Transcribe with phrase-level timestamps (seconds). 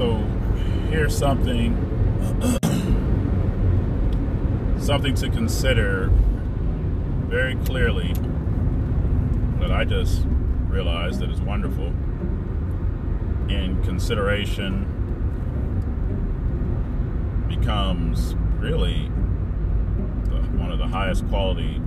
[0.00, 0.16] So
[0.88, 1.76] here's something
[4.80, 6.08] something to consider
[7.28, 8.14] very clearly
[9.58, 10.22] that I just
[10.70, 11.88] realized that is wonderful
[13.50, 14.86] in consideration
[17.46, 19.10] becomes really
[20.30, 21.78] the, one of the highest quality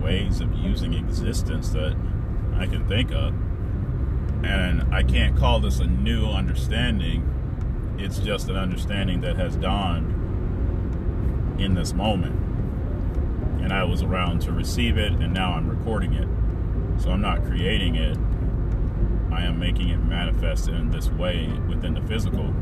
[0.00, 1.96] ways of using existence that
[2.54, 3.34] I can think of.
[4.46, 7.96] And I can't call this a new understanding.
[7.98, 10.12] It's just an understanding that has dawned
[11.60, 12.36] in this moment.
[13.62, 16.28] And I was around to receive it, and now I'm recording it.
[17.02, 18.16] So I'm not creating it,
[19.36, 22.54] I am making it manifest in this way within the physical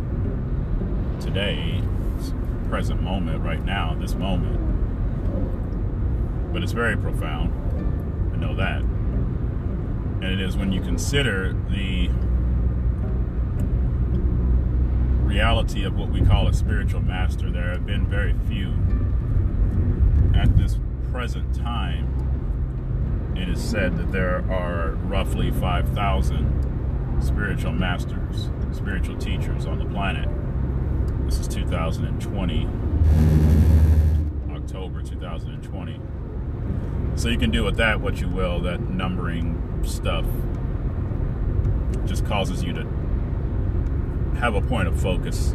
[1.20, 1.80] today,
[2.68, 4.58] present moment, right now, this moment.
[6.52, 7.52] But it's very profound.
[8.32, 8.82] I know that.
[10.25, 12.08] And it is when you consider the
[15.22, 17.50] reality of what we call a spiritual master.
[17.50, 18.72] There have been very few.
[20.34, 20.78] At this
[21.12, 29.78] present time, it is said that there are roughly 5,000 spiritual masters, spiritual teachers on
[29.78, 30.31] the planet.
[31.27, 32.66] This is 2020,
[34.55, 36.00] October 2020.
[37.16, 38.60] So you can do with that what you will.
[38.60, 40.26] That numbering stuff
[42.06, 42.84] just causes you to
[44.38, 45.54] have a point of focus.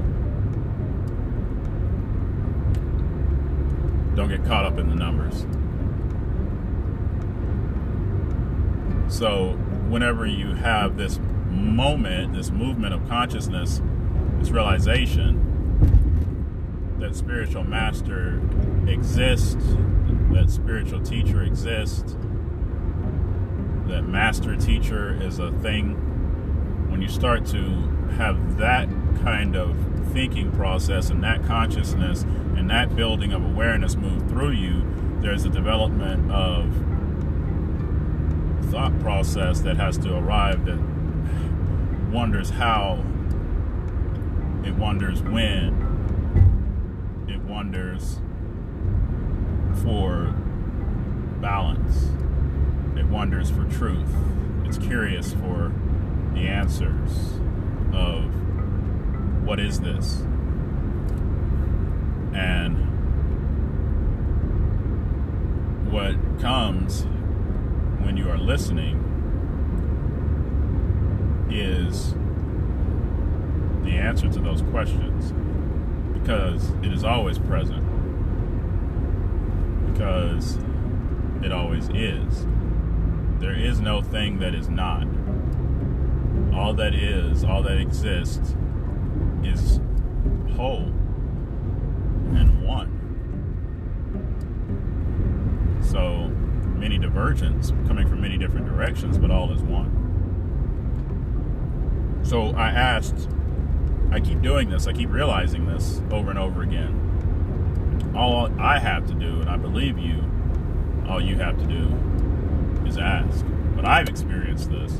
[4.15, 5.45] Don't get caught up in the numbers.
[9.13, 9.53] So,
[9.89, 13.81] whenever you have this moment, this movement of consciousness,
[14.39, 15.45] this realization
[16.99, 18.41] that spiritual master
[18.87, 19.57] exists,
[20.39, 22.15] that spiritual teacher exists,
[23.87, 25.95] that master teacher is a thing.
[26.89, 27.59] When you start to
[28.17, 28.87] have that
[29.21, 29.75] kind of
[30.13, 32.23] thinking process and that consciousness
[32.55, 34.85] and that building of awareness move through you,
[35.21, 36.73] there's a development of
[38.71, 40.79] thought process that has to arrive that
[42.13, 43.03] wonders how,
[44.63, 45.87] it wonders when,
[47.27, 48.21] it wonders
[49.81, 50.33] for
[51.41, 52.09] balance,
[52.97, 54.09] it wonders for truth,
[54.65, 55.71] it's curious for
[56.33, 57.39] the answers
[57.93, 58.25] of
[59.45, 60.21] what is this?
[62.33, 62.77] And
[65.91, 67.03] what comes
[68.03, 69.05] when you are listening
[71.51, 72.13] is
[73.83, 75.33] the answer to those questions
[76.13, 77.88] because it is always present
[79.99, 80.57] because
[81.43, 82.47] it always is
[83.39, 85.05] there is no thing that is not
[86.53, 88.55] all that is all that exists
[89.43, 89.81] is
[90.55, 90.85] whole
[92.33, 92.95] and one
[95.81, 96.29] so
[96.77, 99.97] many divergence coming from many different directions, but all is one.
[102.23, 103.27] So I asked,
[104.11, 106.98] I keep doing this, I keep realizing this over and over again.
[108.15, 110.23] All I have to do, and I believe you,
[111.07, 113.45] all you have to do is ask.
[113.75, 114.93] But I've experienced this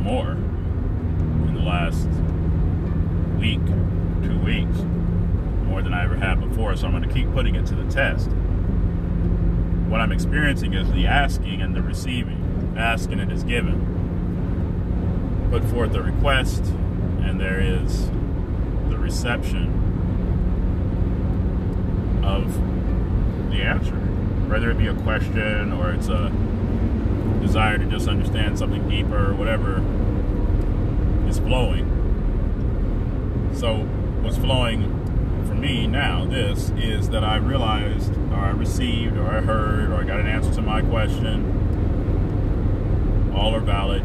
[0.00, 2.08] more in the last
[3.38, 3.64] week,
[4.22, 4.78] two weeks,
[5.66, 6.76] more than I ever have before.
[6.76, 8.30] So I'm going to keep putting it to the test
[9.88, 12.74] what I'm experiencing is the asking and the receiving.
[12.76, 13.94] Ask and it is given.
[15.50, 16.64] Put forth a request
[17.22, 18.08] and there is
[18.88, 19.85] the reception
[22.26, 22.52] of
[23.50, 23.94] the answer.
[24.50, 26.30] Whether it be a question or it's a
[27.40, 29.76] desire to just understand something deeper or whatever
[31.28, 31.92] is flowing.
[33.54, 33.78] So,
[34.22, 34.92] what's flowing
[35.46, 39.94] for me now, this, is that I realized, or I received, or I heard, or
[39.94, 41.52] I got an answer to my question.
[43.34, 44.02] All are valid.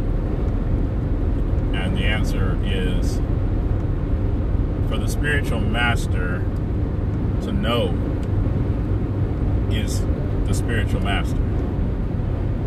[1.74, 3.18] And the answer is
[4.88, 6.44] for the spiritual master
[7.42, 8.11] to know
[9.72, 10.02] is
[10.46, 11.38] the spiritual master.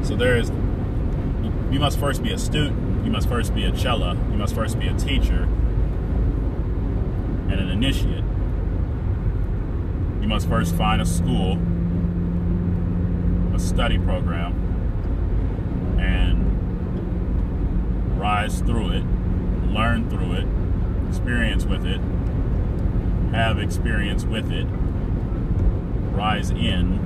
[0.03, 0.51] So there is,
[1.71, 4.79] you must first be a student, you must first be a chela, you must first
[4.79, 5.45] be a teacher,
[7.51, 8.25] and an initiate
[10.25, 11.59] you must first find a school,
[13.55, 14.55] a study program,
[16.01, 16.41] and
[18.19, 19.05] rise through it,
[19.71, 20.47] learn through it,
[21.11, 22.01] experience with it,
[23.35, 24.67] have experience with it,
[26.15, 26.99] rise in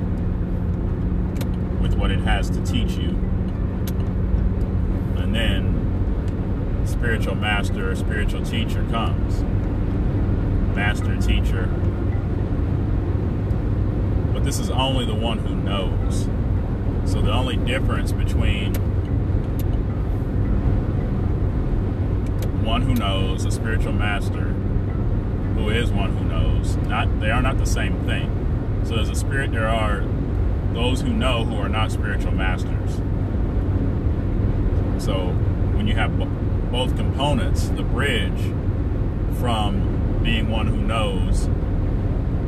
[1.81, 3.11] with what it has to teach you,
[5.17, 9.43] and then spiritual master or spiritual teacher comes.
[10.75, 11.67] Master teacher.
[14.33, 16.29] But this is only the one who knows.
[17.11, 18.75] So the only difference between
[22.65, 24.53] one who knows, a spiritual master,
[25.55, 28.38] who is one who knows, not they are not the same thing.
[28.89, 30.03] So there's a spirit there are
[30.73, 32.95] those who know who are not spiritual masters.
[35.05, 35.27] So
[35.77, 36.19] when you have
[36.73, 38.41] both components, the bridge
[39.41, 41.51] from being one who knows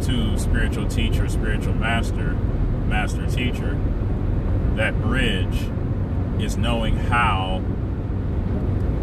[0.06, 2.32] to spiritual teacher, spiritual master,
[2.88, 3.78] master teacher,
[4.76, 5.68] that bridge
[6.42, 7.58] is knowing how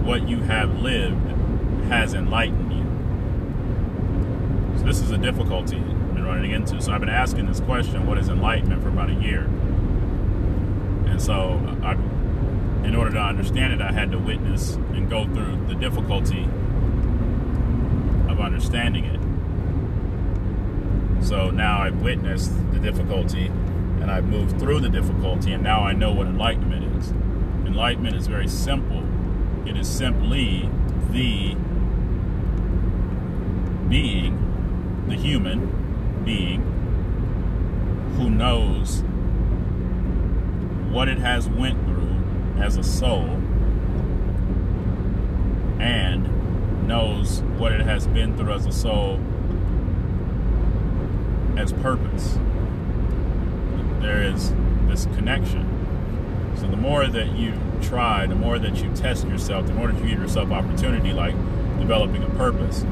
[0.04, 1.22] what you have lived
[1.90, 2.84] has enlightened you.
[4.80, 5.84] So this is a difficulty
[6.28, 6.82] running into.
[6.82, 9.46] So I've been asking this question, what is enlightenment, for about a year.
[11.08, 12.00] And so I've
[12.84, 16.44] in order to understand it, I had to witness and go through the difficulty
[18.30, 19.20] of understanding it.
[21.26, 25.92] So now I've witnessed the difficulty and I've moved through the difficulty, and now I
[25.92, 27.12] know what enlightenment is.
[27.66, 29.04] Enlightenment is very simple,
[29.68, 30.70] it is simply
[31.10, 31.56] the
[33.90, 35.77] being, the human
[36.28, 36.62] being,
[38.18, 39.02] who knows
[40.92, 43.30] what it has went through as a soul
[45.80, 49.20] and knows what it has been through as a soul
[51.58, 52.38] as purpose.
[54.02, 54.54] There is
[54.88, 55.64] this connection.
[56.58, 60.02] So the more that you try, the more that you test yourself, the more that
[60.02, 61.36] you give yourself opportunity, like
[61.80, 62.86] developing a purpose.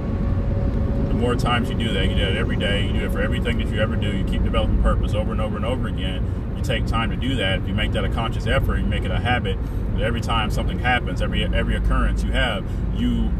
[1.07, 3.21] The more times you do that, you do it every day, you do it for
[3.21, 6.53] everything that you ever do, you keep developing purpose over and over and over again,
[6.57, 9.03] You take time to do that, if you make that a conscious effort, you make
[9.03, 9.57] it a habit,
[10.01, 12.65] every time something happens, every every occurrence you have,
[12.95, 13.31] you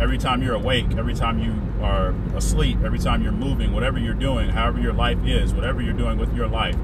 [0.00, 4.14] every time you're awake, every time you are asleep, every time you're moving, whatever you're
[4.14, 6.74] doing, however your life is, whatever you're doing with your life,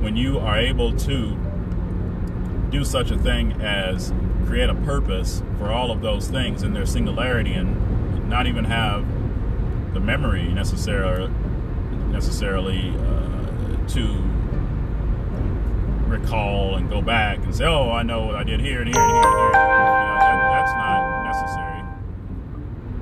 [0.00, 1.36] when you are able to
[2.70, 4.12] do such a thing as
[4.46, 9.04] create a purpose for all of those things in their singularity and not even have
[9.92, 11.30] the memory necessarily
[12.10, 14.06] necessarily uh, to
[16.10, 19.02] recall and go back and say, oh, I know what I did here and here
[19.02, 19.62] and here and here.
[19.62, 21.80] You know, that, that's not necessary.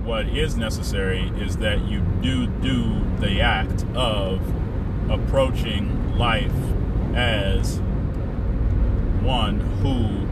[0.04, 4.40] What is necessary is that you do do the act of
[5.10, 6.52] approaching life
[7.14, 7.80] as
[9.22, 10.26] one who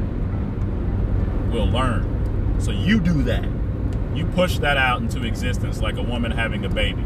[1.52, 2.60] will learn.
[2.60, 3.55] So you do that.
[4.16, 7.04] You push that out into existence like a woman having a baby.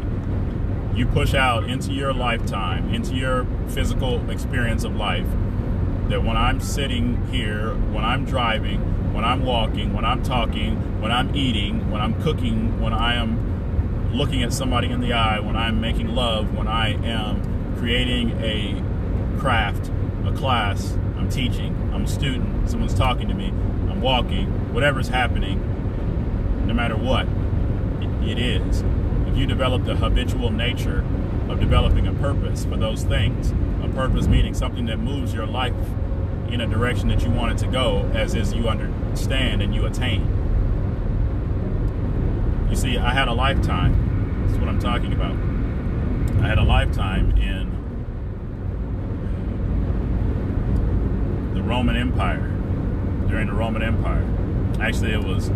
[0.95, 5.27] You push out into your lifetime, into your physical experience of life,
[6.07, 11.11] that when I'm sitting here, when I'm driving, when I'm walking, when I'm talking, when
[11.11, 15.57] I'm eating, when I'm cooking, when I am looking at somebody in the eye, when
[15.57, 18.81] I'm making love, when I am creating a
[19.37, 19.91] craft,
[20.25, 23.47] a class, I'm teaching, I'm a student, someone's talking to me,
[23.89, 25.59] I'm walking, whatever's happening,
[26.65, 27.27] no matter what
[28.27, 28.83] it is.
[29.27, 31.05] If you develop the habitual nature
[31.49, 33.51] of developing a purpose for those things,
[33.83, 35.73] a purpose meaning something that moves your life
[36.49, 39.85] in a direction that you want it to go, as is you understand and you
[39.85, 40.27] attain.
[42.69, 44.45] You see, I had a lifetime.
[44.47, 45.35] That's what I'm talking about.
[46.43, 47.69] I had a lifetime in
[51.53, 52.47] the Roman Empire,
[53.27, 54.25] during the Roman Empire.
[54.81, 55.51] Actually, it was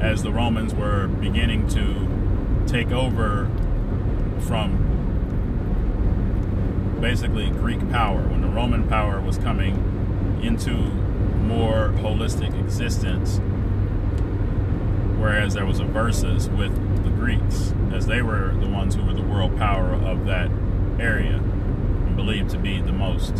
[0.00, 3.50] as the Romans were beginning to take over
[4.40, 4.84] from
[7.00, 8.20] basically Greek power.
[8.28, 10.72] When the Roman power was coming into
[11.48, 13.40] more holistic existence.
[15.18, 19.14] Whereas there was a versus with the Greeks, as they were the ones who were
[19.14, 20.50] the world power of that
[21.00, 23.34] area and believed to be the most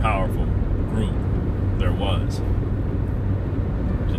[0.00, 0.46] powerful
[0.90, 1.14] group
[1.78, 2.40] there was.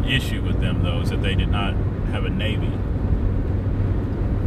[0.08, 1.74] Issue with them, though, is that they did not
[2.12, 2.72] have a navy.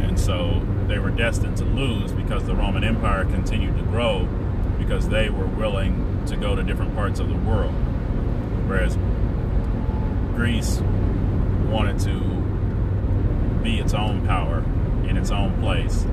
[0.01, 4.27] And so they were destined to lose because the Roman Empire continued to grow
[4.77, 7.73] because they were willing to go to different parts of the world.
[8.67, 8.97] Whereas
[10.35, 10.79] Greece
[11.69, 12.19] wanted to
[13.61, 14.63] be its own power
[15.07, 16.03] in its own place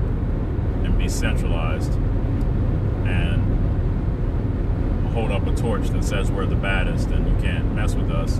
[0.83, 1.93] and be centralized
[3.05, 3.41] and
[5.13, 8.39] hold up a torch that says we're the baddest and you can't mess with us.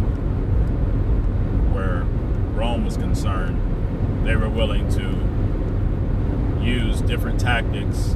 [2.84, 8.14] Was concerned, they were willing to use different tactics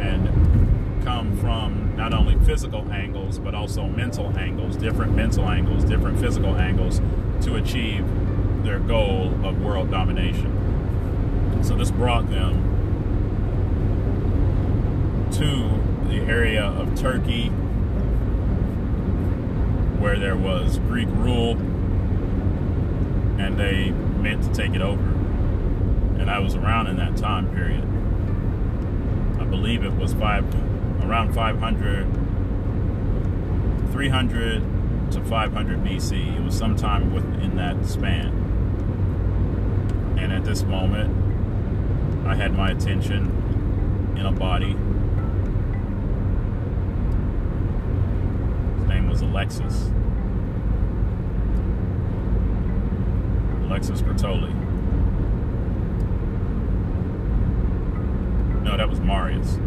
[0.00, 6.18] and come from not only physical angles, but also mental angles, different mental angles, different
[6.18, 7.02] physical angles
[7.42, 8.06] to achieve
[8.64, 11.60] their goal of world domination.
[11.62, 12.62] So this brought them
[15.32, 17.48] to the area of Turkey
[19.98, 21.56] where there was Greek rule
[23.38, 25.02] and they meant to take it over.
[26.18, 27.84] And I was around in that time period.
[29.40, 30.44] I believe it was five
[31.02, 32.06] around 500
[33.92, 34.62] 300
[35.12, 36.36] to 500 BC.
[36.36, 38.28] It was sometime within that span.
[40.18, 41.14] And at this moment,
[42.26, 44.76] I had my attention in a body.
[48.78, 49.90] His name was Alexis.
[53.66, 54.54] Alexis Bertoli.
[58.62, 59.58] No, that was Marius.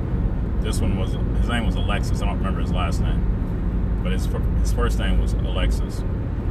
[0.61, 2.21] This one was his name was Alexis.
[2.21, 4.25] I don't remember his last name, but his
[4.59, 6.03] his first name was Alexis.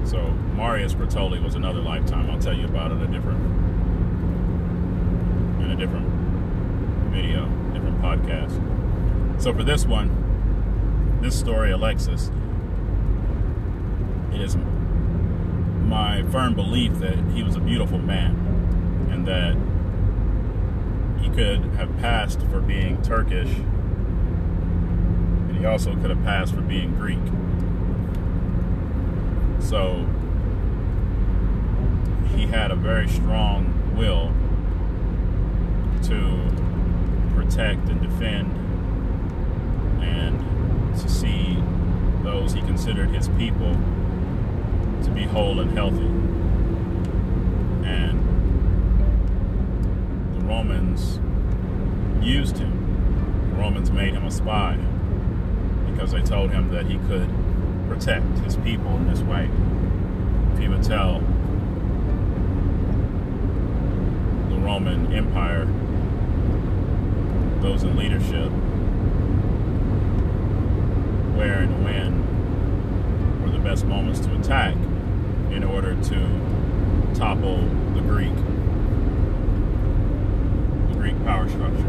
[0.05, 2.31] So Marius Bertoli was another lifetime.
[2.31, 3.41] I'll tell you about it a different
[5.63, 6.07] in a different
[7.11, 9.41] video, different podcast.
[9.41, 12.31] So for this one, this story, Alexis,
[14.33, 14.57] it is
[16.25, 18.35] firm belief that he was a beautiful man
[19.11, 19.57] and that
[21.23, 23.51] he could have passed for being Turkish
[25.49, 27.19] and he also could have passed for being Greek.
[29.61, 30.07] So
[32.37, 34.33] he had a very strong will
[36.05, 38.53] to protect and defend
[40.03, 41.57] and to see
[42.23, 43.77] those he considered his people
[45.05, 46.07] to be whole and healthy.
[47.87, 48.19] And
[50.35, 51.21] the Romans
[52.25, 53.51] used him.
[53.51, 54.79] The Romans made him a spy
[55.91, 57.29] because they told him that he could
[57.89, 59.49] protect his people in this way.
[60.53, 61.21] If he would tell
[64.51, 65.67] the Roman Empire,
[67.61, 68.51] those in leadership,
[71.37, 72.18] where and when
[73.69, 74.75] best moments to attack,
[75.51, 76.17] in order to
[77.15, 77.59] topple
[77.93, 78.35] the Greek,
[80.89, 81.87] the Greek power structure.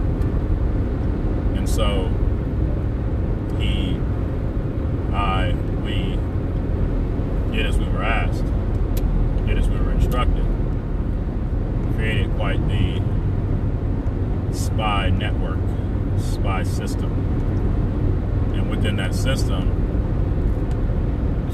[1.55, 2.09] And so
[3.57, 3.98] he,
[5.15, 6.19] I, we
[7.55, 8.43] did as we were asked,
[9.48, 10.45] did as we were instructed,
[11.95, 13.01] created quite the
[14.53, 15.59] spy network,
[16.19, 17.09] spy system.
[18.53, 19.78] And within that system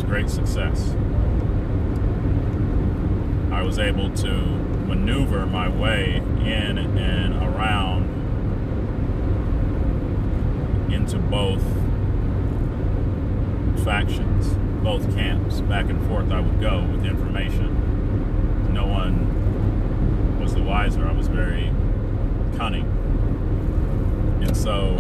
[0.05, 0.95] great success.
[3.51, 8.03] I was able to maneuver my way in and around
[10.93, 11.63] into both
[13.83, 15.62] factions, both camps.
[15.62, 18.74] Back and forth I would go with information.
[18.74, 21.07] No one was the wiser.
[21.07, 21.71] I was very
[22.57, 22.85] cunning.
[24.41, 24.97] And so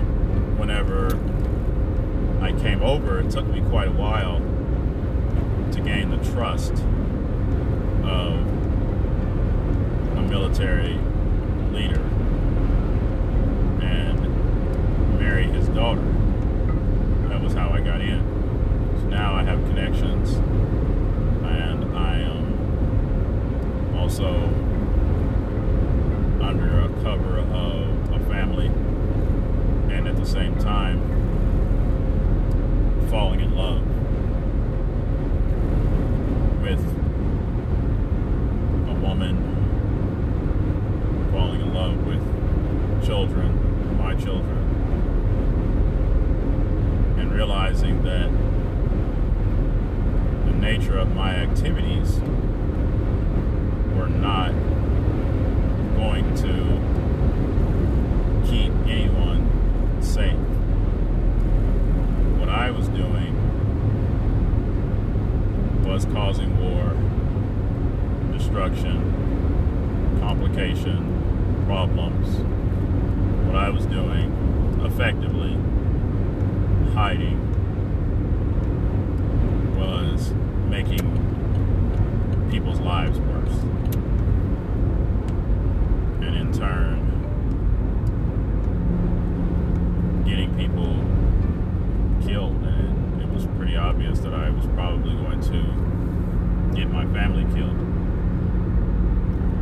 [0.57, 1.15] whenever
[2.41, 4.39] I came over, it took me quite a while
[5.75, 6.71] to gain the trust
[8.05, 8.39] of
[10.17, 10.97] a military
[11.73, 11.99] leader
[13.83, 16.01] and marry his daughter.
[17.27, 18.21] That was how I got in.
[19.01, 20.35] So now I have connections
[21.43, 24.33] and I am also
[26.41, 28.67] under a cover of a family
[29.93, 31.01] and at the same time
[33.09, 33.94] falling in love
[36.65, 36.81] with
[38.89, 39.37] a woman
[41.31, 42.19] falling in love with
[43.05, 44.57] children, my children,
[47.19, 48.31] and realizing that
[50.47, 52.15] the nature of my activities
[53.95, 54.51] were not
[55.97, 56.81] going to
[58.49, 59.47] keep anyone
[60.01, 60.33] safe.
[62.39, 63.24] What I was doing
[65.95, 66.91] was causing war,
[68.37, 72.39] destruction, complication, problems.
[73.47, 74.29] What I was doing
[74.83, 75.53] effectively,
[76.93, 77.39] hiding,
[79.77, 80.33] was
[80.67, 80.99] making
[82.51, 83.57] people's lives worse.
[86.25, 86.99] And in turn,
[90.25, 90.93] getting people
[92.27, 92.64] killed.
[93.65, 97.75] Pretty obvious that I was probably going to get my family killed.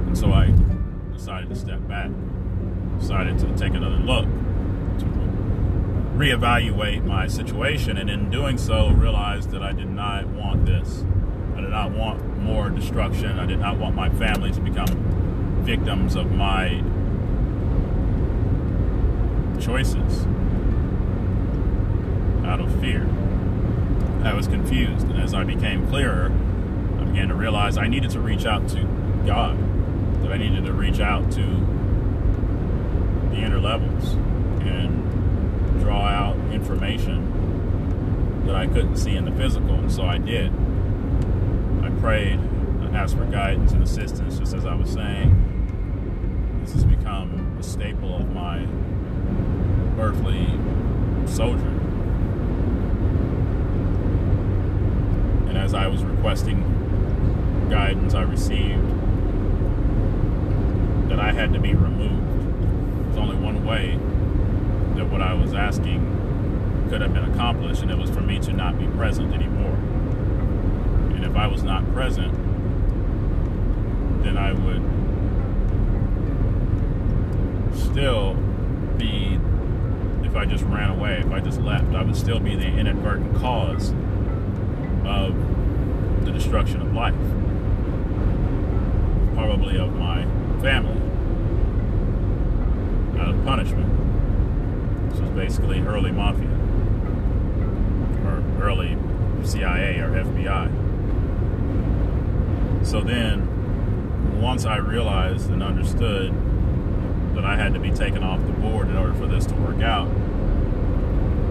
[0.08, 0.54] And so I
[1.14, 2.12] decided to step back,
[3.00, 5.06] decided to take another look, to
[6.18, 11.06] reevaluate my situation, and in doing so, realized that I did not want this.
[11.56, 13.40] I did not want more destruction.
[13.40, 16.84] I did not want my family to become victims of my
[19.62, 20.26] choices
[22.46, 23.08] out of fear.
[24.24, 26.32] I was confused, and as I became clearer,
[27.00, 28.84] I began to realize I needed to reach out to
[29.26, 29.58] God,
[30.24, 31.42] that I needed to reach out to
[33.30, 34.14] the inner levels
[34.62, 37.32] and draw out information
[38.46, 40.52] that I couldn't see in the physical, and so I did.
[41.84, 42.40] I prayed,
[42.82, 46.60] I asked for guidance and assistance, just as I was saying.
[46.64, 48.66] This has become a staple of my
[50.02, 50.48] earthly
[51.28, 51.83] sojourn.
[55.54, 56.64] And as I was requesting
[57.70, 58.82] guidance, I received
[61.12, 63.06] that I had to be removed.
[63.06, 63.92] There's only one way
[64.96, 68.52] that what I was asking could have been accomplished, and it was for me to
[68.52, 69.76] not be present anymore.
[71.14, 72.34] And if I was not present,
[74.24, 74.82] then I would
[77.78, 78.34] still
[78.98, 79.40] be
[80.24, 83.36] if I just ran away, if I just left, I would still be the inadvertent
[83.36, 83.94] cause
[85.06, 87.16] of the destruction of life.
[89.36, 90.24] Probably of my
[90.62, 91.02] family.
[93.20, 93.90] Out of punishment.
[95.12, 96.50] This was basically early mafia.
[98.26, 98.98] Or early
[99.44, 100.70] CIA or FBI.
[102.86, 106.34] So then, once I realized and understood
[107.36, 109.82] that I had to be taken off the board in order for this to work
[109.82, 110.08] out,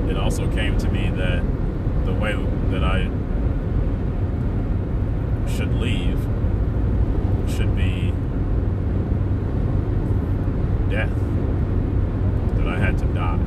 [0.08, 1.42] it also came to me that
[2.04, 2.34] the way
[2.70, 3.08] that I
[5.48, 6.18] should leave
[7.48, 8.12] should be
[10.88, 11.10] death.
[12.56, 13.38] That I had to die.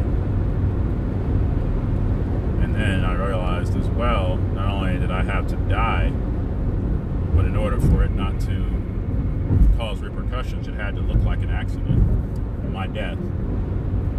[2.63, 6.12] And then I realized as well, not only did I have to die,
[7.36, 8.65] but in order for it not to
[9.77, 12.03] cause repercussions, it had to look like an accident.
[12.71, 13.17] My death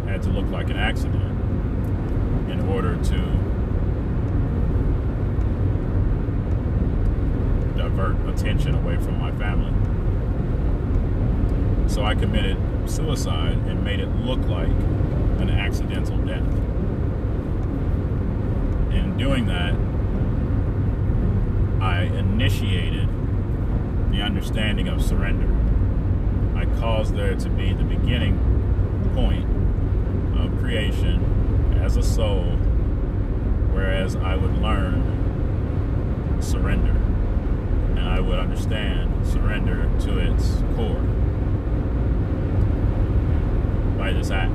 [0.07, 1.33] had to look like an accident
[2.51, 3.46] in order to
[7.97, 9.73] divert attention away from my family.
[11.89, 14.69] So I committed suicide and made it look like
[15.41, 16.47] an accidental death.
[18.93, 19.75] In doing that,
[21.83, 23.09] I initiated
[24.11, 25.51] the understanding of surrender.
[26.59, 28.39] I caused there to be the beginning
[29.15, 29.47] point
[30.39, 31.25] of creation
[31.83, 32.45] as a soul,
[33.73, 35.03] whereas I would learn
[36.43, 37.06] surrender.
[37.97, 41.03] And I would understand surrender to its core
[43.99, 44.53] by this act.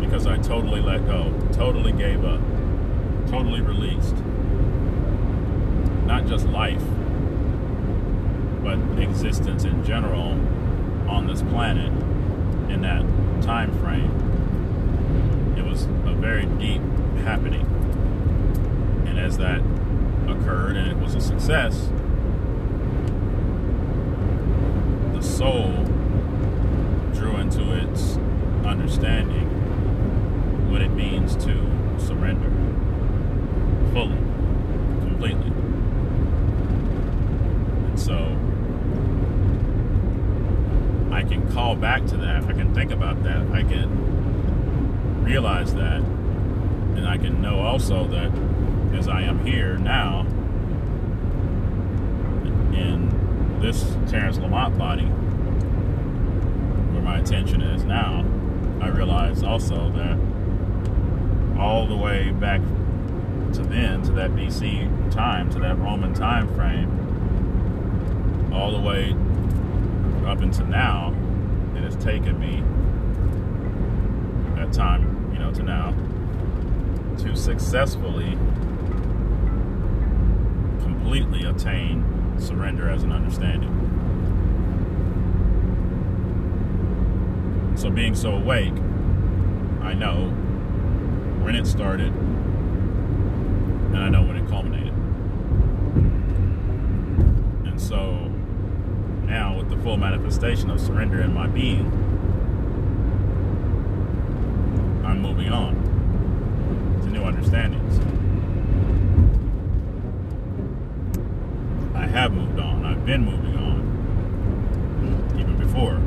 [0.00, 2.40] Because I totally let go, totally gave up,
[3.28, 4.16] totally released.
[6.06, 6.82] Not just life,
[8.62, 10.38] but existence in general
[11.08, 11.92] on this planet
[12.70, 13.02] in that
[13.42, 14.10] time frame
[15.58, 16.80] It was a very deep
[17.24, 17.66] happening.
[19.06, 19.60] And as that
[20.28, 21.88] occurred and it was a success,
[25.12, 25.72] the soul
[27.14, 28.16] drew into its
[28.64, 29.48] understanding
[30.70, 31.52] what it means to
[31.98, 32.48] surrender
[33.92, 34.16] fully,
[35.00, 35.50] completely.
[37.88, 38.18] And so
[41.12, 42.44] I can call back to that.
[42.44, 43.44] I can think about that.
[43.50, 46.02] I can realize that.
[46.02, 48.30] And I can know also that
[48.96, 50.20] as I am here now,
[52.80, 55.10] in this Terrence LaMont body,
[57.02, 58.24] where my attention is now,
[58.80, 60.18] I realize also that
[61.58, 62.60] all the way back
[63.54, 69.12] to then, to that BC time, to that Roman time frame, all the way
[70.26, 71.14] up until now,
[71.76, 72.62] it has taken me
[74.56, 75.94] that time you know, to now
[77.18, 78.38] to successfully
[80.82, 82.04] completely attain
[82.38, 83.81] surrender as an understanding.
[87.82, 88.72] So, being so awake,
[89.80, 90.28] I know
[91.42, 94.92] when it started and I know when it culminated.
[97.66, 98.28] And so,
[99.26, 101.86] now with the full manifestation of surrender in my being,
[105.04, 105.74] I'm moving on
[107.02, 107.98] to new understandings.
[111.96, 112.84] I have moved on.
[112.84, 113.82] I've been moving on.
[115.36, 116.00] Even before.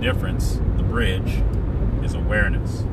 [0.00, 1.42] Difference, the bridge,
[2.02, 2.84] is awareness.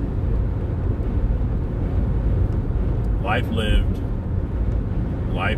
[3.23, 4.01] life lived,
[5.33, 5.57] life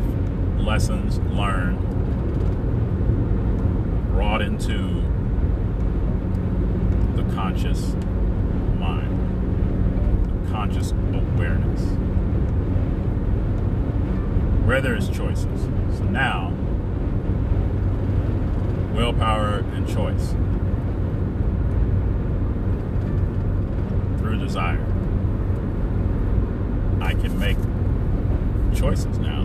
[0.60, 1.80] lessons learned,
[4.12, 5.02] brought into
[7.16, 7.96] the conscious
[8.78, 9.12] mind,
[10.46, 11.82] the conscious awareness,
[14.66, 15.64] where there's choices.
[15.98, 16.54] So now,
[18.94, 20.36] willpower and choice
[24.20, 24.80] through desire.
[27.02, 27.58] I can make
[28.74, 29.42] choices now.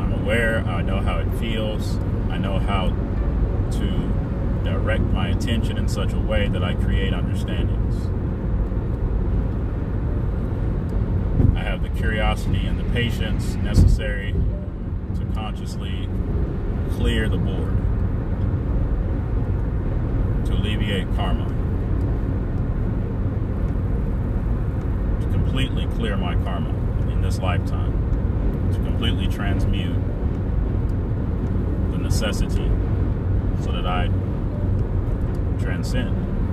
[0.00, 1.96] I'm aware, I know how it feels,
[2.30, 7.94] I know how to direct my attention in such a way that I create understandings.
[11.56, 14.34] I have the curiosity and the patience necessary
[15.14, 16.08] to consciously
[16.96, 17.76] clear the board,
[20.46, 21.46] to alleviate karma,
[25.20, 26.70] to completely clear my karma
[27.12, 27.92] in this lifetime,
[28.72, 29.94] to completely transmute
[31.92, 32.68] the necessity
[33.62, 34.08] so that I
[35.62, 36.08] transcend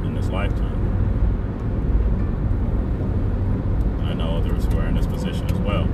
[0.05, 0.77] in this lifetime.
[4.03, 5.85] I know others who are in this position as well.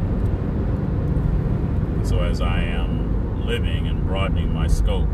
[1.96, 5.08] And so as I am living and broadening my scope,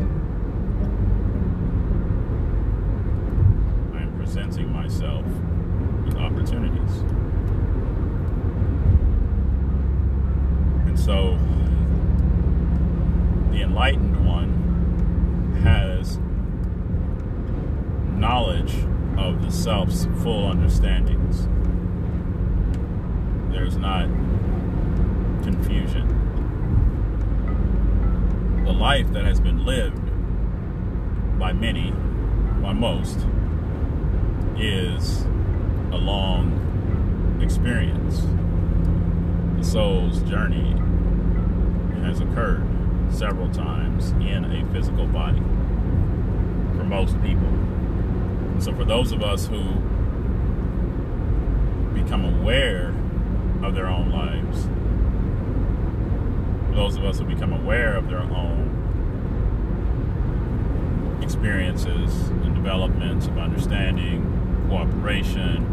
[3.94, 5.24] I am presenting myself
[6.04, 7.04] with opportunities.
[10.94, 11.36] And so
[13.50, 16.20] the enlightened one has
[18.16, 18.76] knowledge
[19.18, 21.46] of the self's full understandings.
[23.52, 24.06] There's not
[25.42, 26.08] confusion.
[28.64, 30.00] The life that has been lived
[31.38, 31.90] by many,
[32.62, 33.18] by most,
[34.56, 35.26] is
[35.92, 38.22] a long experience.
[39.58, 40.70] The soul's journey
[42.00, 42.66] has occurred
[43.10, 45.42] several times in a physical body
[46.78, 47.48] for most people.
[48.54, 49.60] And so, for those of us who
[51.94, 52.88] become aware
[53.62, 54.68] of their own lives,
[56.74, 58.80] those of us who become aware of their own
[61.22, 65.64] experiences and developments of understanding, cooperation,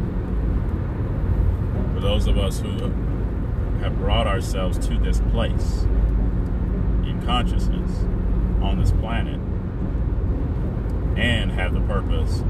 [1.94, 2.70] for those of us who
[3.82, 5.84] have brought ourselves to this place
[7.04, 8.04] in consciousness
[8.62, 9.40] on this planet
[11.18, 12.44] and have the purpose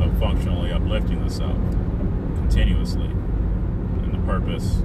[0.00, 1.56] of functionally uplifting the self
[2.58, 3.04] continuously.
[3.04, 4.82] And the purpose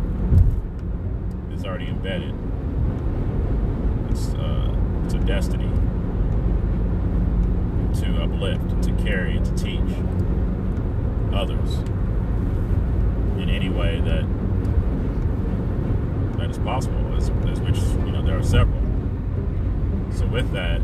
[1.53, 2.35] is already embedded.
[4.11, 5.71] It's, uh, it's a destiny
[7.99, 9.79] to uplift, to carry, and to teach
[11.33, 11.77] others
[13.41, 14.23] in any way that
[16.37, 18.81] that is possible, as, as which, you know, there are several.
[20.11, 20.79] So with that,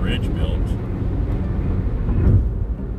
[0.00, 0.66] bridge built,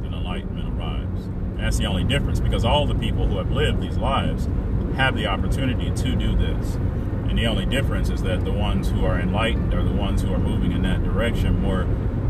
[0.03, 1.29] then enlightenment arrives.
[1.57, 4.47] That's the only difference because all the people who have lived these lives
[4.95, 6.75] have the opportunity to do this.
[6.75, 10.33] And the only difference is that the ones who are enlightened are the ones who
[10.33, 11.85] are moving in that direction more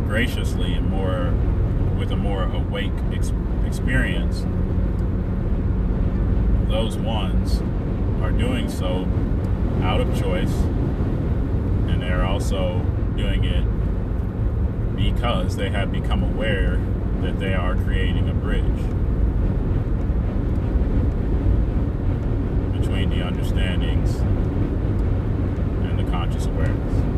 [0.08, 1.34] graciously and more
[2.00, 3.32] with a more awake ex-
[3.66, 4.46] experience.
[6.70, 7.62] Those ones
[8.22, 9.08] are doing so
[9.82, 10.54] out of choice,
[11.90, 12.80] and they're also
[13.16, 13.66] doing it
[14.96, 16.82] because they have become aware
[17.22, 18.63] that they are creating a bridge
[22.80, 24.15] between the understandings
[25.86, 27.16] and the conscious awareness.